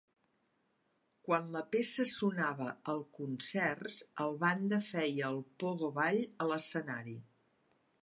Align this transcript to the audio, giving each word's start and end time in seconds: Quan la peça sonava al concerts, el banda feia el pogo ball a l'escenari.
Quan 1.27 1.51
la 1.55 1.61
peça 1.75 2.05
sonava 2.13 2.71
al 2.95 3.05
concerts, 3.19 4.01
el 4.27 4.35
banda 4.47 4.83
feia 4.91 5.31
el 5.33 5.41
pogo 5.65 5.95
ball 6.03 6.23
a 6.47 6.53
l'escenari. 6.55 7.19